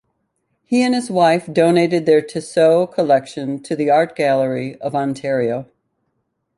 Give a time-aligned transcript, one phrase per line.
[0.65, 5.67] He and his wife donated their Tissot collection to the Art Gallery of Ontario.